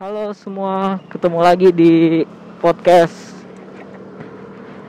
[0.00, 2.24] Halo semua, ketemu lagi di
[2.64, 3.36] podcast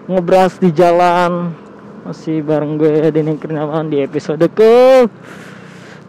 [0.07, 1.51] Ngebras di jalan.
[2.07, 5.03] Masih bareng gue Denny Kurniawan di episode ke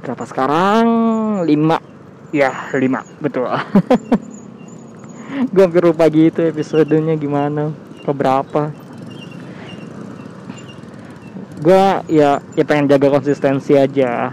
[0.07, 0.87] Berapa sekarang?
[1.43, 1.51] 5
[2.31, 2.79] Ya 5,
[3.19, 3.51] betul.
[5.51, 7.75] Gue hampir lupa gitu episodenya gimana
[8.07, 8.71] Keberapa
[11.59, 14.31] Gue ya, ya pengen jaga konsistensi aja.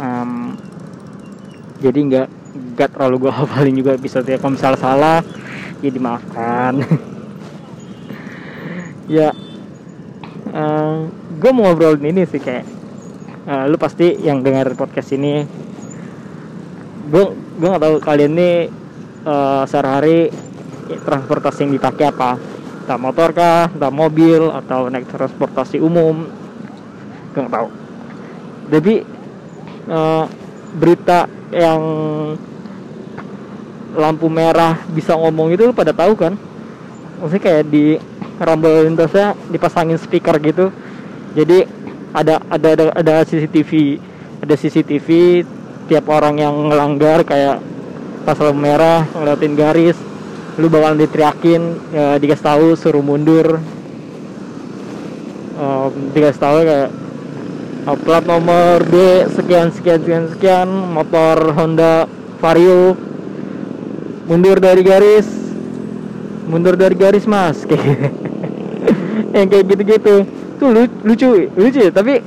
[0.00, 0.56] Um,
[1.84, 2.37] Jadi nggak
[2.76, 5.18] gak terlalu gue hafalin juga episode ya kalau misalnya salah
[5.82, 6.74] ya dimaafkan.
[9.08, 9.40] Ya uh,
[10.52, 10.96] eh,
[11.40, 12.68] gue mau ngobrolin ini sih kayak
[13.48, 15.48] uh, lu pasti yang dengar podcast ini
[17.08, 17.24] gue
[17.56, 18.50] gue nggak tahu kalian ini
[19.24, 20.28] uh, sehari-hari
[21.04, 22.36] transportasi yang dipakai apa.
[22.84, 26.28] Entah motor kah entah mobil atau naik transportasi umum.
[27.32, 27.68] Gue nggak tahu.
[28.68, 28.94] Tapi
[29.88, 30.24] uh,
[30.76, 31.80] berita yang
[33.98, 36.38] lampu merah bisa ngomong itu pada tahu kan?
[37.18, 37.98] Maksudnya kayak di
[38.38, 40.70] rumble lintasnya dipasangin speaker gitu.
[41.34, 41.66] Jadi
[42.14, 43.98] ada ada ada, ada CCTV
[44.38, 45.08] ada CCTV
[45.90, 47.58] tiap orang yang ngelanggar kayak
[48.22, 49.98] pas lampu merah ngeliatin garis
[50.58, 51.62] lu bakalan diteriakin
[51.94, 53.62] ya, dikasih tahu suruh mundur.
[55.58, 56.90] Um, dikasih tahu kayak
[57.86, 58.94] uh, plat nomor B
[59.34, 62.06] sekian sekian sekian sekian motor Honda
[62.38, 62.94] Vario
[64.28, 65.26] mundur dari garis.
[66.48, 67.64] Mundur dari garis mas.
[67.64, 68.12] Kayak
[69.36, 70.14] yang kayak gitu-gitu.
[70.60, 70.68] Tuh
[71.02, 72.20] lucu lucu ya tapi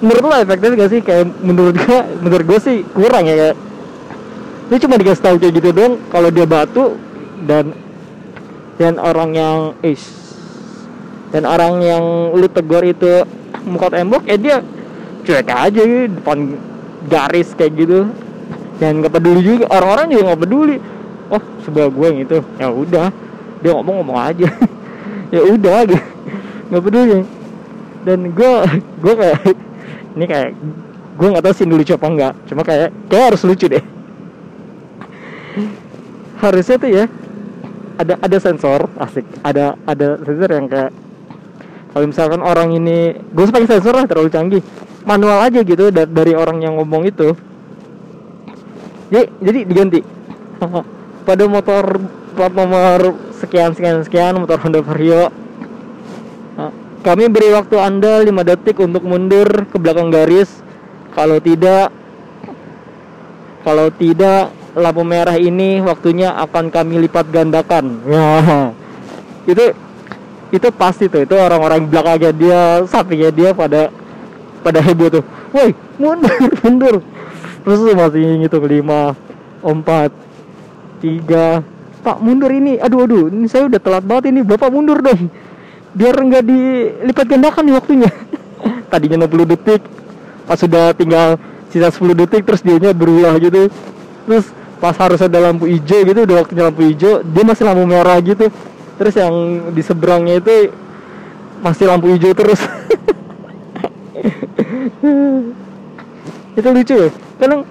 [0.00, 1.00] menurut lo efektif gak sih?
[1.00, 3.56] Kayak menurut gue menurut gue sih kurang ya kayak
[4.70, 6.94] lu cuma dikasih tahu kayak gitu dong kalau dia batu
[7.42, 7.74] dan
[8.78, 9.98] dan orang yang is
[11.34, 12.04] dan orang yang
[12.38, 13.26] lu tegur itu
[13.66, 14.56] muka tembok ya dia
[15.26, 16.54] cuek aja gitu, depan
[17.10, 17.98] garis kayak gitu
[18.80, 20.76] dan nggak peduli juga orang-orang juga nggak peduli.
[21.28, 22.38] Oh sebelah gue yang itu.
[22.56, 23.06] Ya udah
[23.60, 24.48] dia ngomong-ngomong aja.
[25.30, 26.02] Ya udah gitu.
[26.74, 27.18] Nggak peduli.
[28.02, 28.52] Dan gue
[28.98, 29.40] gue kayak
[30.18, 30.50] ini kayak
[31.14, 33.84] gue nggak tahu sih lucu apa enggak cuma kayak kayak harus lucu deh.
[36.40, 37.04] Harusnya tuh ya
[37.94, 39.28] ada ada sensor asik.
[39.46, 40.90] Ada ada sensor yang kayak
[41.94, 44.64] kalau misalkan orang ini gue pakai sensor lah terlalu canggih.
[45.06, 47.38] Manual aja gitu dari orang yang ngomong itu
[49.10, 50.00] jadi jadi diganti.
[51.28, 51.84] Pada motor
[52.34, 55.28] plat nomor sekian sekian sekian motor Honda Vario.
[57.00, 60.52] Kami beri waktu anda 5 detik untuk mundur ke belakang garis.
[61.16, 61.88] Kalau tidak
[63.64, 68.04] kalau tidak lampu merah ini waktunya akan kami lipat gandakan.
[68.04, 68.28] Ya.
[69.50, 69.72] Itu
[70.50, 71.24] itu pasti tuh.
[71.24, 73.88] Itu orang-orang belakangnya dia sampingnya dia pada
[74.60, 75.24] pada heboh tuh.
[75.56, 76.94] Woi mundur mundur
[77.64, 79.14] terus masih ngitung lima
[79.60, 80.10] empat
[81.00, 81.62] tiga.
[82.00, 82.80] Pak mundur ini.
[82.80, 84.40] Aduh aduh ini saya udah telat banget ini.
[84.44, 85.28] Bapak mundur dong.
[85.92, 88.10] Biar nggak dilipat gandakan nih waktunya.
[88.92, 89.82] Tadinya 60 detik.
[90.48, 91.36] Pas sudah tinggal
[91.68, 93.68] sisa 10 detik terus dianya berulah gitu.
[94.24, 94.48] Terus
[94.80, 98.48] pas harus ada lampu hijau gitu udah waktunya lampu hijau dia masih lampu merah gitu.
[98.96, 99.34] Terus yang
[99.76, 100.72] di seberangnya itu
[101.60, 102.64] masih lampu hijau terus
[106.58, 107.62] itu lucu ya kadang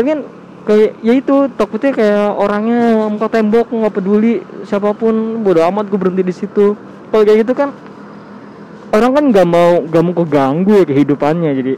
[0.00, 0.20] kan
[0.64, 5.98] kayak ya itu takutnya kayak orangnya muka tembok nggak peduli siapa pun bodo amat gue
[5.98, 6.76] berhenti di situ.
[7.10, 7.74] Kalau kayak gitu kan
[8.94, 11.50] orang kan nggak mau nggak mau keganggu ya kehidupannya.
[11.56, 11.72] Jadi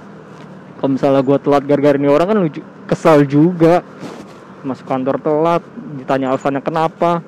[0.79, 3.87] kalau misalnya gue telat gara-gara ini orang kan lucu kesal juga.
[4.63, 5.63] Masuk kantor telat
[5.99, 7.23] ditanya alasannya kenapa.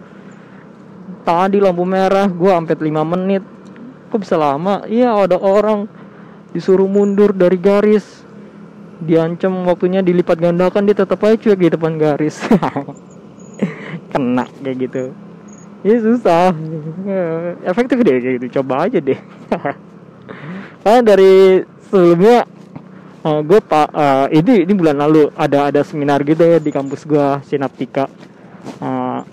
[1.24, 3.42] Tadi lampu merah gue sampai 5 menit.
[4.12, 4.84] Kok bisa lama?
[4.86, 5.88] Iya ada orang
[6.54, 8.23] disuruh mundur dari garis
[9.02, 12.38] diancam waktunya dilipat gandakan dia tetap aja cuek di depan garis.
[14.12, 15.04] Kena kayak gitu.
[15.84, 16.54] Ya susah.
[17.66, 18.60] Efektif deh kayak gitu.
[18.60, 19.18] Coba aja deh.
[20.84, 22.44] Karena dari sebelumnya
[23.24, 26.70] uh, eh, gue pak uh, ini ini bulan lalu ada ada seminar gitu ya di
[26.70, 28.06] kampus gue sinaptika.
[28.80, 29.24] Uh,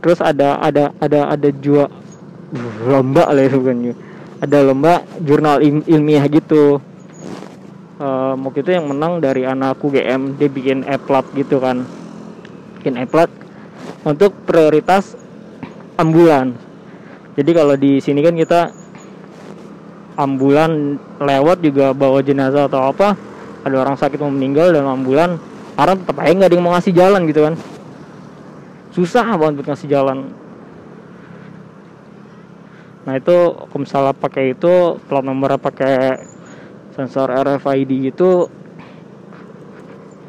[0.00, 1.90] terus ada ada ada ada jua
[2.86, 3.92] lomba lah ya bukan
[4.40, 6.80] ada lomba jurnal ilmiah gitu
[7.98, 11.84] uh, waktu itu yang menang dari anakku GM dia bikin eplat gitu kan.
[12.80, 13.30] Bikin eplat
[14.06, 15.18] untuk prioritas
[15.98, 16.54] ambulan.
[17.38, 18.70] Jadi kalau di sini kan kita
[20.18, 23.14] ambulan lewat juga bawa jenazah atau apa
[23.62, 25.38] ada orang sakit mau meninggal dan ambulan
[25.78, 27.54] karena tetap aja nggak ada yang mau ngasih jalan gitu kan.
[28.90, 30.18] Susah banget buat ngasih jalan.
[33.06, 35.94] Nah itu kalau misalnya pakai itu plat nomornya pakai
[36.98, 38.50] sensor RFID itu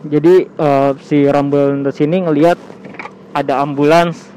[0.05, 2.61] jadi uh, si Rumble Lintas ini ngelihat
[3.33, 4.29] ada ambulans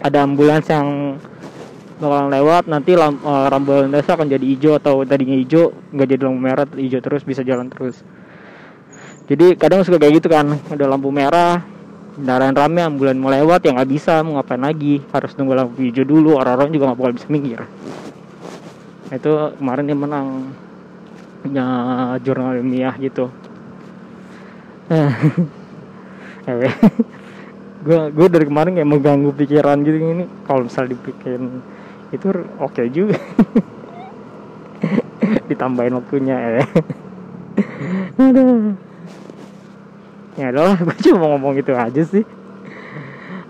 [0.00, 1.20] ada ambulans yang
[2.00, 3.12] bakalan lewat nanti uh,
[3.52, 7.44] Rumble Lintas akan jadi hijau atau tadinya hijau nggak jadi lampu merah hijau terus bisa
[7.44, 8.00] jalan terus.
[9.24, 11.64] Jadi kadang suka kayak gitu kan ada lampu merah
[12.14, 16.06] kendaraan rame ambulan mau lewat ya nggak bisa mau ngapain lagi harus nunggu lampu hijau
[16.06, 17.60] dulu orang-orang juga nggak bakal bisa minggir
[19.10, 20.26] itu kemarin dia menang
[21.44, 21.68] punya
[22.24, 23.28] jurnal ilmiah gitu.
[27.84, 31.60] Gue gue dari kemarin kayak mengganggu pikiran gitu ini kalau misal dibikin
[32.16, 33.20] itu oke okay juga.
[35.52, 36.48] Ditambahin waktunya ya
[38.24, 38.72] aduh.
[40.40, 42.24] Ya adalah gue cuma ngomong gitu aja sih.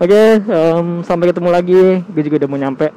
[0.03, 2.03] Oke okay, um, sampai ketemu lagi.
[2.11, 2.91] Gue juga udah mau nyampe.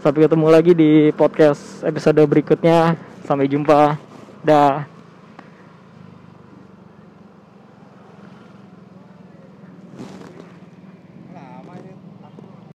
[0.00, 2.96] Sampai ketemu lagi di podcast episode berikutnya.
[3.28, 4.00] Sampai jumpa
[4.44, 4.84] dah